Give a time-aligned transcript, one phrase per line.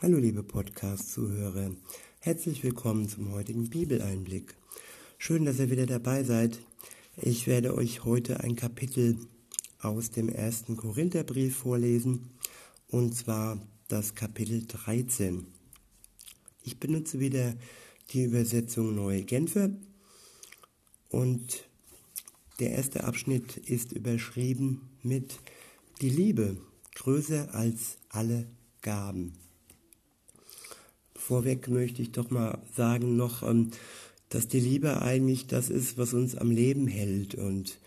[0.00, 1.72] Hallo liebe Podcast-Zuhörer,
[2.20, 4.54] herzlich willkommen zum heutigen Bibeleinblick.
[5.18, 6.60] Schön, dass ihr wieder dabei seid.
[7.16, 9.18] Ich werde euch heute ein Kapitel
[9.80, 12.30] aus dem ersten Korintherbrief vorlesen,
[12.86, 15.44] und zwar das Kapitel 13.
[16.62, 17.56] Ich benutze wieder
[18.10, 19.70] die Übersetzung Neue Genfer
[21.08, 21.68] und
[22.60, 25.40] der erste Abschnitt ist überschrieben mit
[26.00, 26.56] Die Liebe
[26.94, 28.46] größer als alle
[28.80, 29.47] Gaben.
[31.28, 33.70] Vorweg möchte ich doch mal sagen noch, ähm,
[34.30, 37.78] dass die Liebe eigentlich das ist, was uns am Leben hält und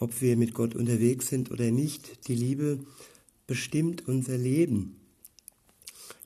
[0.00, 2.80] ob wir mit Gott unterwegs sind oder nicht, die Liebe
[3.46, 4.96] bestimmt unser Leben.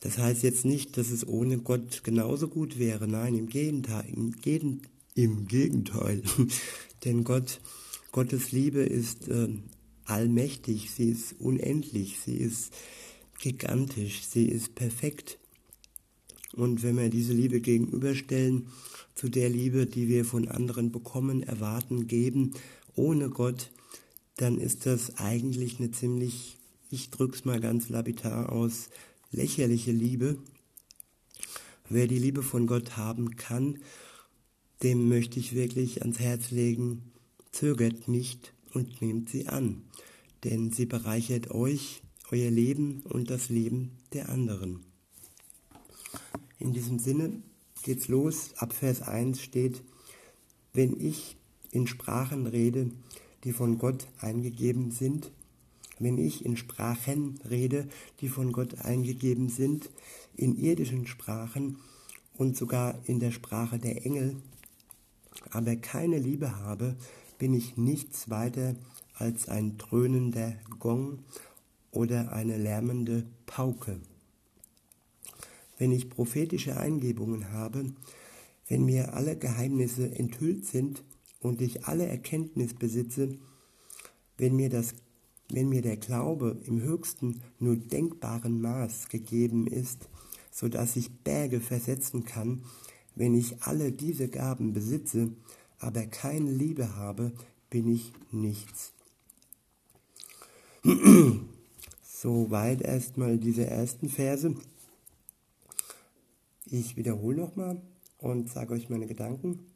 [0.01, 3.07] Das heißt jetzt nicht, dass es ohne Gott genauso gut wäre.
[3.07, 4.07] Nein, im Gegenteil.
[4.11, 4.81] Im, Gegen,
[5.15, 6.23] im Gegenteil.
[7.05, 7.61] Denn Gott,
[8.13, 9.49] Gottes Liebe ist äh,
[10.07, 12.73] allmächtig, sie ist unendlich, sie ist
[13.41, 15.39] gigantisch, sie ist perfekt.
[16.53, 18.69] Und wenn wir diese Liebe gegenüberstellen
[19.15, 22.53] zu der Liebe, die wir von anderen bekommen, erwarten, geben,
[22.95, 23.71] ohne Gott,
[24.37, 26.59] dann ist das eigentlich eine ziemlich,
[26.91, 28.91] ich drück's mal ganz lapidar aus,
[29.33, 30.39] lächerliche Liebe.
[31.89, 33.79] Wer die Liebe von Gott haben kann,
[34.83, 37.13] dem möchte ich wirklich ans Herz legen,
[37.53, 39.83] zögert nicht und nehmt sie an,
[40.45, 44.81] denn sie bereichert euch, euer Leben und das Leben der anderen.
[46.59, 47.43] In diesem Sinne
[47.83, 48.51] geht's los.
[48.57, 49.83] Ab Vers 1 steht,
[50.73, 51.37] wenn ich
[51.71, 52.91] in Sprachen rede,
[53.45, 55.31] die von Gott eingegeben sind,
[55.99, 57.89] wenn ich in Sprachen rede,
[58.21, 59.91] die von Gott eingegeben sind,
[60.35, 61.79] in irdischen Sprachen
[62.35, 64.37] und sogar in der Sprache der Engel,
[65.51, 66.97] aber keine Liebe habe,
[67.39, 68.75] bin ich nichts weiter
[69.15, 71.21] als ein dröhnender Gong
[71.91, 74.01] oder eine lärmende Pauke.
[75.79, 77.93] Wenn ich prophetische Eingebungen habe,
[78.69, 81.05] wenn mir alle Geheimnisse enthüllt sind
[81.41, 83.37] und ich alle Erkenntnis besitze,
[84.39, 84.95] wenn mir, das,
[85.51, 90.09] wenn mir der Glaube im höchsten nur denkbaren Maß gegeben ist,
[90.51, 92.63] so dass ich Berge versetzen kann,
[93.15, 95.31] wenn ich alle diese Gaben besitze,
[95.79, 97.33] aber keine Liebe habe,
[97.71, 98.93] bin ich nichts.
[102.03, 104.55] Soweit erstmal diese ersten Verse.
[106.69, 107.81] Ich wiederhole nochmal
[108.19, 109.67] und sage euch meine Gedanken.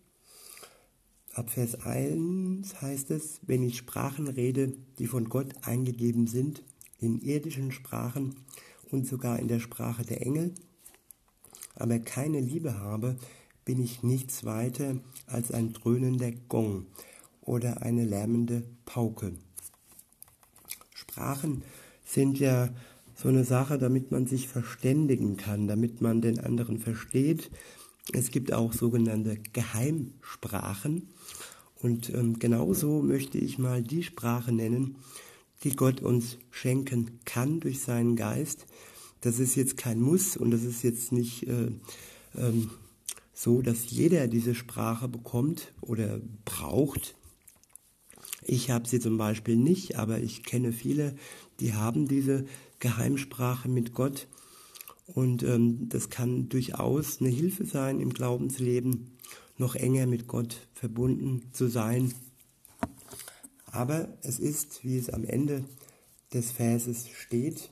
[1.34, 6.64] Ab Vers 1 heißt es, wenn ich Sprachen rede, die von Gott eingegeben sind,
[6.98, 8.34] in irdischen Sprachen
[8.90, 10.52] und sogar in der Sprache der Engel,
[11.76, 13.16] aber keine Liebe habe,
[13.64, 14.96] bin ich nichts weiter
[15.26, 16.86] als ein dröhnender Gong
[17.40, 19.34] oder eine lärmende Pauke.
[20.92, 21.62] Sprachen
[22.04, 22.70] sind ja
[23.20, 27.50] so eine Sache, damit man sich verständigen kann, damit man den anderen versteht.
[28.12, 31.08] Es gibt auch sogenannte Geheimsprachen.
[31.74, 34.96] Und ähm, genauso möchte ich mal die Sprache nennen,
[35.64, 38.66] die Gott uns schenken kann durch seinen Geist.
[39.20, 41.70] Das ist jetzt kein Muss und das ist jetzt nicht äh,
[42.36, 42.70] ähm,
[43.34, 47.14] so, dass jeder diese Sprache bekommt oder braucht.
[48.42, 51.14] Ich habe sie zum Beispiel nicht, aber ich kenne viele,
[51.60, 52.46] die haben diese
[52.80, 54.26] Geheimsprache mit Gott.
[55.06, 59.16] Und ähm, das kann durchaus eine Hilfe sein im Glaubensleben,
[59.56, 62.12] noch enger mit Gott verbunden zu sein.
[63.66, 65.64] Aber es ist, wie es am Ende
[66.32, 67.70] des Verses steht,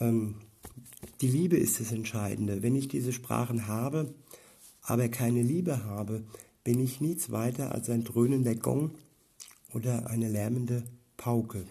[0.00, 0.36] ähm,
[1.20, 2.62] die Liebe ist das Entscheidende.
[2.62, 4.14] Wenn ich diese Sprachen habe,
[4.82, 6.24] aber keine Liebe habe,
[6.64, 8.92] bin ich nichts weiter als ein dröhnender Gong
[9.72, 10.84] oder eine lärmende
[11.16, 11.64] Pauke.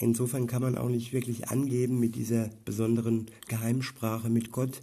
[0.00, 4.80] Insofern kann man auch nicht wirklich angeben mit dieser besonderen Geheimsprache mit Gott.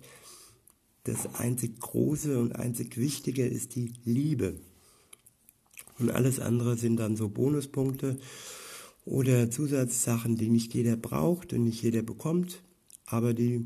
[1.06, 4.60] Das einzig Große und einzig Wichtige ist die Liebe.
[5.98, 8.20] Und alles andere sind dann so Bonuspunkte
[9.06, 12.62] oder Zusatzsachen, die nicht jeder braucht und nicht jeder bekommt,
[13.08, 13.66] aber die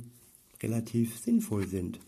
[0.64, 2.00] relativ sinnvoll sind.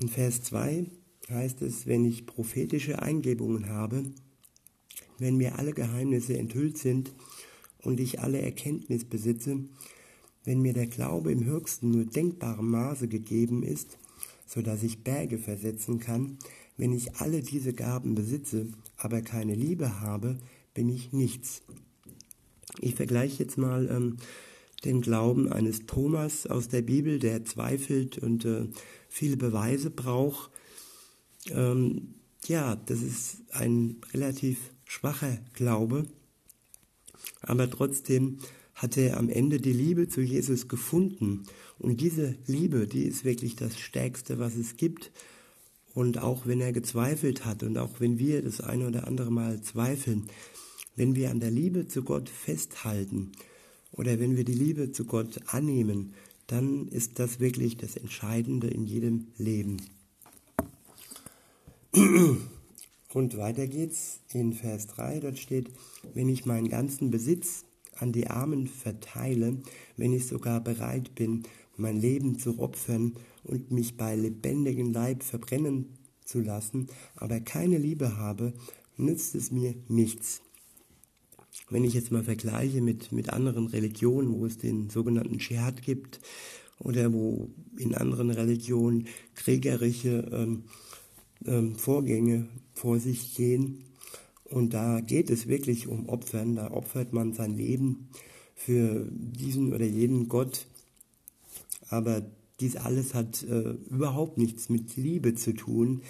[0.00, 0.86] In Vers 2
[1.30, 4.04] heißt es, wenn ich prophetische Eingebungen habe,
[5.18, 7.12] wenn mir alle Geheimnisse enthüllt sind
[7.82, 9.64] und ich alle Erkenntnis besitze,
[10.44, 13.98] wenn mir der Glaube im höchsten nur denkbaren Maße gegeben ist,
[14.46, 16.38] so dass ich Berge versetzen kann,
[16.76, 20.38] wenn ich alle diese Gaben besitze, aber keine Liebe habe,
[20.74, 21.62] bin ich nichts.
[22.80, 24.16] Ich vergleiche jetzt mal ähm,
[24.84, 28.66] den Glauben eines Thomas aus der Bibel, der zweifelt und äh,
[29.08, 30.50] viele Beweise braucht.
[31.50, 32.14] Ähm,
[32.46, 36.06] ja, das ist ein relativ schwacher Glaube
[37.40, 38.38] aber trotzdem
[38.74, 41.42] hat er am Ende die Liebe zu Jesus gefunden.
[41.78, 45.10] Und diese Liebe, die ist wirklich das Stärkste, was es gibt.
[45.92, 49.60] Und auch wenn er gezweifelt hat und auch wenn wir das eine oder andere Mal
[49.60, 50.28] zweifeln,
[50.96, 53.32] wenn wir an der Liebe zu Gott festhalten
[53.92, 56.14] oder wenn wir die Liebe zu Gott annehmen,
[56.46, 59.76] dann ist das wirklich das Entscheidende in jedem Leben.
[63.12, 65.70] Und weiter geht's in Vers 3, dort steht,
[66.14, 67.64] wenn ich meinen ganzen Besitz
[67.96, 69.58] an die Armen verteile,
[69.96, 71.42] wenn ich sogar bereit bin,
[71.76, 76.86] mein Leben zu opfern und mich bei lebendigem Leib verbrennen zu lassen,
[77.16, 78.52] aber keine Liebe habe,
[78.96, 80.42] nützt es mir nichts.
[81.68, 86.20] Wenn ich jetzt mal vergleiche mit, mit anderen Religionen, wo es den sogenannten Dschihad gibt
[86.78, 90.64] oder wo in anderen Religionen kriegerische ähm,
[91.46, 93.84] ähm, Vorgänge vor sich gehen,
[94.50, 98.08] und da geht es wirklich um Opfern, da opfert man sein Leben
[98.56, 100.66] für diesen oder jeden Gott.
[101.88, 102.26] Aber
[102.58, 106.02] dies alles hat äh, überhaupt nichts mit Liebe zu tun.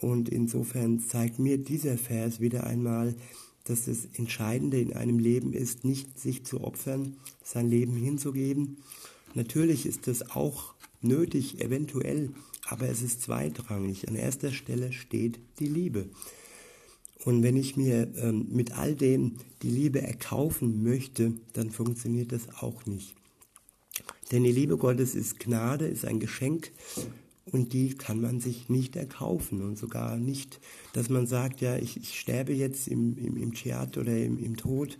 [0.00, 3.16] Und insofern zeigt mir dieser Vers wieder einmal,
[3.64, 8.78] dass das Entscheidende in einem Leben ist, nicht sich zu opfern, sein Leben hinzugeben.
[9.34, 12.30] Natürlich ist das auch nötig, eventuell,
[12.68, 14.08] aber es ist zweitrangig.
[14.08, 16.08] An erster Stelle steht die Liebe.
[17.24, 22.48] Und wenn ich mir ähm, mit all dem die Liebe erkaufen möchte, dann funktioniert das
[22.60, 23.14] auch nicht.
[24.30, 26.70] Denn die Liebe Gottes ist Gnade, ist ein Geschenk
[27.46, 30.60] und die kann man sich nicht erkaufen und sogar nicht,
[30.92, 34.56] dass man sagt, ja, ich, ich sterbe jetzt im, im, im Theater oder im, im
[34.56, 34.98] Tod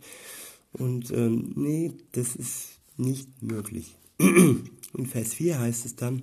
[0.72, 3.96] und ähm, nee, das ist nicht möglich.
[4.18, 6.22] In Vers 4 heißt es dann,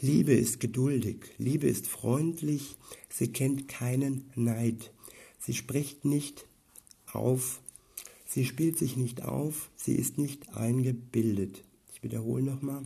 [0.00, 2.76] Liebe ist geduldig, Liebe ist freundlich,
[3.08, 4.92] sie kennt keinen Neid,
[5.40, 6.46] sie spricht nicht
[7.12, 7.60] auf,
[8.24, 11.64] sie spielt sich nicht auf, sie ist nicht eingebildet.
[11.92, 12.84] Ich wiederhole nochmal.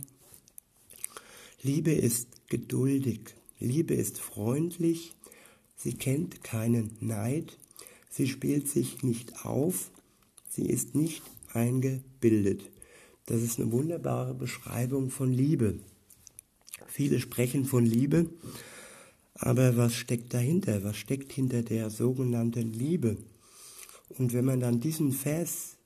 [1.61, 5.15] Liebe ist geduldig, Liebe ist freundlich,
[5.77, 7.59] sie kennt keinen Neid,
[8.09, 9.91] sie spielt sich nicht auf,
[10.49, 11.21] sie ist nicht
[11.53, 12.71] eingebildet.
[13.27, 15.79] Das ist eine wunderbare Beschreibung von Liebe.
[16.87, 18.29] Viele sprechen von Liebe,
[19.35, 20.83] aber was steckt dahinter?
[20.83, 23.17] Was steckt hinter der sogenannten Liebe?
[24.17, 25.77] Und wenn man dann diesen Vers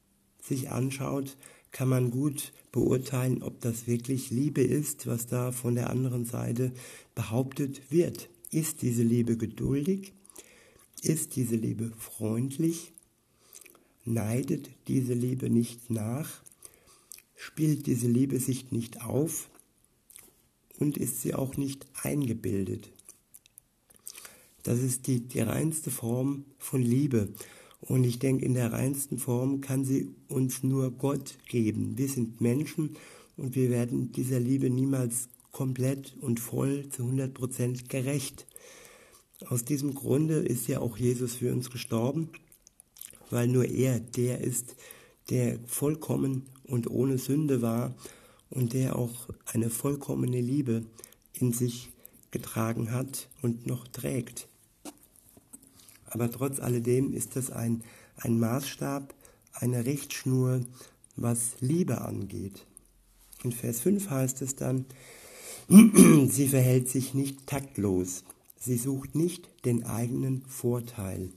[0.42, 1.38] sich anschaut,
[1.72, 6.72] kann man gut beurteilen, ob das wirklich Liebe ist, was da von der anderen Seite
[7.16, 8.30] behauptet wird.
[8.52, 10.14] Ist diese Liebe geduldig?
[11.02, 12.94] Ist diese Liebe freundlich?
[14.06, 16.42] Neidet diese Liebe nicht nach?
[17.36, 19.50] Spielt diese Liebe sich nicht auf?
[20.80, 22.92] Und ist sie auch nicht eingebildet.
[24.64, 27.30] Das ist die, die reinste Form von Liebe.
[27.80, 31.98] Und ich denke, in der reinsten Form kann sie uns nur Gott geben.
[31.98, 32.98] Wir sind Menschen
[33.38, 38.46] und wir werden dieser Liebe niemals komplett und voll zu 100 Prozent gerecht.
[39.48, 42.30] Aus diesem Grunde ist ja auch Jesus für uns gestorben,
[43.30, 44.76] weil nur er der ist,
[45.30, 47.96] der vollkommen und ohne Sünde war
[48.50, 50.86] und der auch eine vollkommene Liebe
[51.34, 51.92] in sich
[52.32, 54.48] getragen hat und noch trägt.
[56.06, 57.84] Aber trotz alledem ist das ein,
[58.16, 59.14] ein Maßstab,
[59.54, 60.62] eine Richtschnur,
[61.16, 62.66] was Liebe angeht.
[63.44, 64.86] In Vers 5 heißt es dann,
[65.68, 68.24] sie verhält sich nicht taktlos,
[68.60, 71.30] sie sucht nicht den eigenen Vorteil,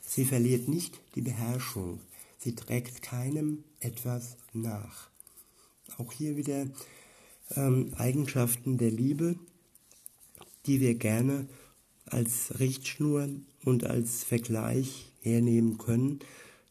[0.00, 2.00] sie verliert nicht die Beherrschung,
[2.38, 5.11] sie trägt keinem etwas nach.
[5.98, 6.66] Auch hier wieder
[7.56, 9.36] ähm, Eigenschaften der Liebe,
[10.66, 11.48] die wir gerne
[12.06, 13.28] als Richtschnur
[13.64, 16.20] und als Vergleich hernehmen können,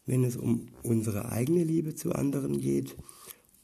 [0.05, 2.95] wenn es um unsere eigene Liebe zu anderen geht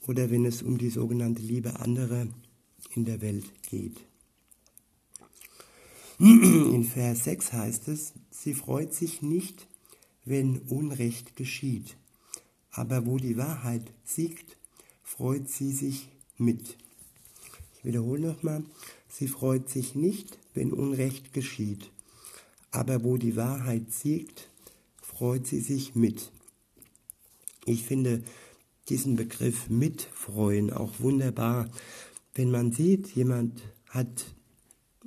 [0.08, 2.28] oder wenn es um die sogenannte Liebe anderer
[2.96, 3.98] in der Welt geht.
[6.20, 9.68] In Vers 6 heißt es, sie freut sich nicht,
[10.26, 11.96] wenn Unrecht geschieht,
[12.72, 14.58] aber wo die Wahrheit siegt,
[15.08, 16.78] freut sie sich mit.
[17.74, 18.64] Ich wiederhole nochmal,
[19.08, 21.92] sie freut sich nicht, wenn Unrecht geschieht,
[22.72, 24.50] aber wo die Wahrheit siegt,
[25.02, 26.32] freut sie sich mit.
[27.66, 28.22] Ich finde
[28.90, 31.70] diesen Begriff mitfreuen auch wunderbar,
[32.36, 34.36] wenn man sieht, jemand hat,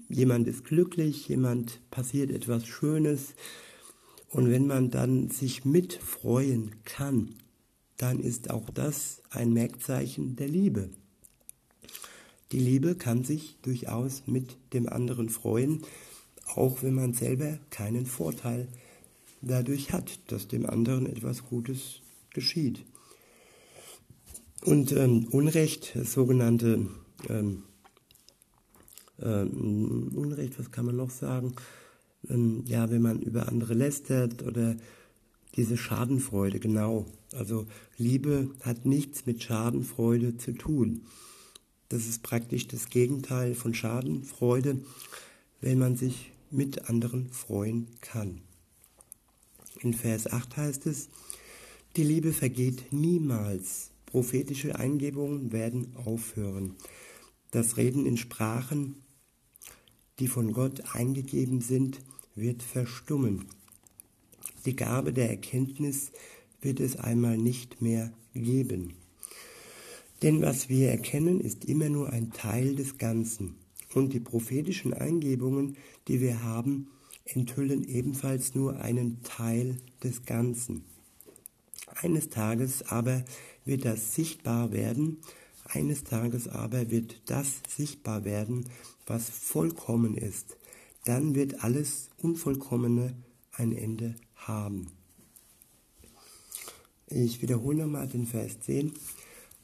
[0.09, 3.35] jemand ist glücklich, jemand passiert etwas Schönes
[4.31, 7.35] und wenn man dann sich mitfreuen kann,
[8.01, 10.89] dann ist auch das ein Merkzeichen der Liebe.
[12.51, 15.83] Die Liebe kann sich durchaus mit dem anderen freuen,
[16.55, 18.69] auch wenn man selber keinen Vorteil
[19.43, 22.87] dadurch hat, dass dem anderen etwas Gutes geschieht.
[24.63, 26.89] Und ähm, Unrecht, das sogenannte
[27.29, 27.65] ähm,
[29.21, 31.55] ähm, Unrecht, was kann man noch sagen?
[32.31, 34.77] Ähm, ja, wenn man über andere lästert oder
[35.57, 37.07] diese Schadenfreude, genau.
[37.33, 37.67] Also
[37.97, 41.03] Liebe hat nichts mit Schadenfreude zu tun.
[41.89, 44.81] Das ist praktisch das Gegenteil von Schadenfreude,
[45.61, 48.41] wenn man sich mit anderen freuen kann.
[49.81, 51.09] In Vers 8 heißt es,
[51.97, 53.91] die Liebe vergeht niemals.
[54.07, 56.77] Prophetische Eingebungen werden aufhören.
[57.51, 58.97] Das Reden in Sprachen,
[60.19, 62.01] die von Gott eingegeben sind,
[62.35, 63.47] wird verstummen.
[64.67, 66.13] Die Gabe der Erkenntnis
[66.61, 68.95] wird es einmal nicht mehr geben.
[70.23, 73.57] Denn was wir erkennen, ist immer nur ein Teil des Ganzen.
[73.95, 75.77] Und die prophetischen Eingebungen,
[76.09, 76.89] die wir haben,
[77.25, 80.85] enthüllen ebenfalls nur einen Teil des Ganzen.
[82.03, 83.25] Eines Tages aber
[83.65, 85.19] wird das sichtbar werden,
[85.65, 88.69] eines Tages aber wird das sichtbar werden,
[89.07, 90.57] was vollkommen ist.
[91.05, 93.15] Dann wird alles Unvollkommene
[93.53, 94.15] ein Ende
[94.47, 94.89] haben.
[97.07, 98.93] Ich wiederhole nochmal den Vers 10.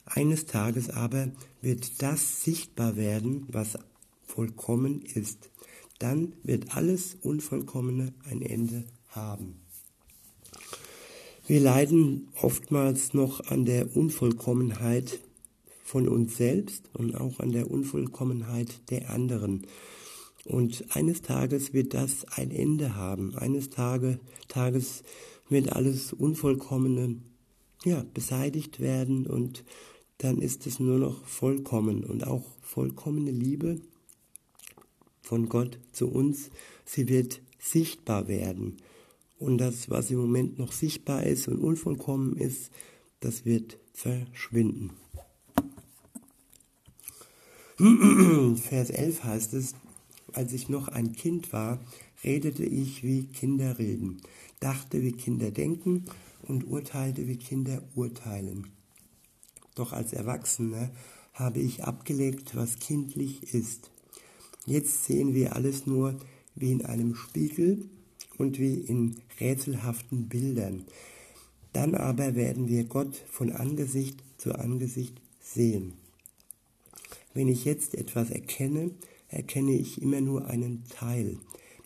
[0.05, 1.31] Eines Tages aber
[1.61, 3.79] wird das sichtbar werden, was
[4.25, 5.51] vollkommen ist.
[5.99, 9.61] Dann wird alles Unvollkommene ein Ende haben.
[11.47, 15.21] Wir leiden oftmals noch an der Unvollkommenheit
[15.85, 19.67] von uns selbst und auch an der Unvollkommenheit der anderen.
[20.47, 23.35] Und eines Tages wird das ein Ende haben.
[23.35, 25.03] Eines Tage, Tages
[25.49, 27.17] wird alles Unvollkommene
[27.85, 29.65] ja, beseitigt werden und
[30.19, 33.81] dann ist es nur noch vollkommen und auch vollkommene Liebe
[35.21, 36.51] von Gott zu uns,
[36.85, 38.77] sie wird sichtbar werden.
[39.39, 42.71] Und das, was im Moment noch sichtbar ist und unvollkommen ist,
[43.21, 44.93] das wird verschwinden.
[48.57, 49.75] Vers 11 heißt es,
[50.37, 51.81] als ich noch ein Kind war,
[52.23, 54.21] redete ich wie Kinder reden,
[54.61, 56.05] dachte wie Kinder denken
[56.43, 58.67] und urteilte wie Kinder urteilen.
[59.75, 60.91] Doch als Erwachsener
[61.33, 63.91] habe ich abgelegt, was kindlich ist.
[64.65, 66.19] Jetzt sehen wir alles nur
[66.55, 67.89] wie in einem Spiegel
[68.39, 70.85] und wie in rätselhaften Bildern.
[71.73, 75.93] Dann aber werden wir Gott von Angesicht zu Angesicht sehen.
[77.35, 78.91] Wenn ich jetzt etwas erkenne,
[79.37, 81.39] erkenne ich immer nur einen Teil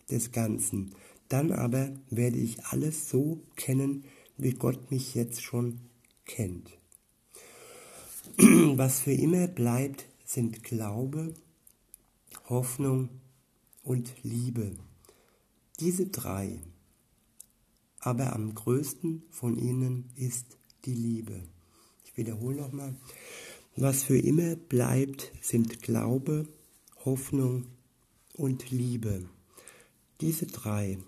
[0.09, 0.95] des Ganzen.
[1.29, 4.05] Dann aber werde ich alles so kennen,
[4.37, 5.81] wie Gott mich jetzt schon
[6.25, 6.71] kennt.
[8.39, 11.35] Was für immer bleibt, sind Glaube,
[12.49, 13.09] Hoffnung
[13.83, 14.77] und Liebe.
[15.81, 16.61] Diese drei.
[17.99, 21.43] Aber am größten von ihnen ist die Liebe.
[22.05, 22.95] Ich wiederhole nochmal.
[23.77, 26.47] Was für immer bleibt, sind Glaube,
[27.05, 27.65] Hoffnung
[28.35, 29.25] und Liebe.
[30.21, 30.99] Diese drei.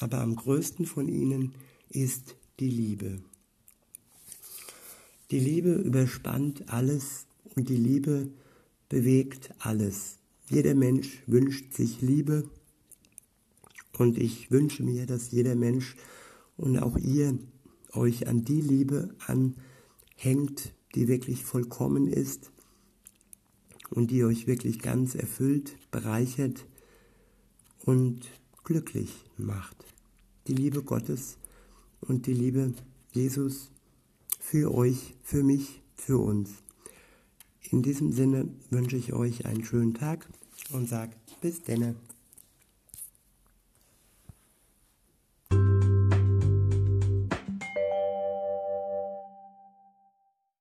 [0.00, 1.54] Aber am größten von ihnen
[1.90, 3.22] ist die Liebe.
[5.30, 8.30] Die Liebe überspannt alles und die Liebe
[8.88, 10.18] bewegt alles.
[10.48, 12.48] Jeder Mensch wünscht sich Liebe
[13.98, 15.94] und ich wünsche mir, dass jeder Mensch
[16.56, 17.38] und auch ihr
[17.92, 22.51] euch an die Liebe anhängt, die wirklich vollkommen ist
[23.92, 26.66] und die euch wirklich ganz erfüllt, bereichert
[27.84, 28.22] und
[28.64, 29.76] glücklich macht.
[30.46, 31.36] Die Liebe Gottes
[32.00, 32.72] und die Liebe
[33.12, 33.70] Jesus
[34.40, 36.50] für euch, für mich, für uns.
[37.70, 40.26] In diesem Sinne wünsche ich euch einen schönen Tag
[40.72, 41.94] und sage bis denne.